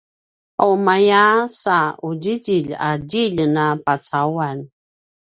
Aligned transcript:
aqumaya 0.61 1.23
sa 1.61 1.77
qudjidjilj 1.99 2.71
a 2.87 2.89
djilj 3.09 3.39
na 3.55 3.65
pucauan? 3.85 4.59